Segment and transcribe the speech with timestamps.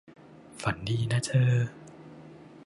[0.61, 1.53] ฝันดีนะเธอ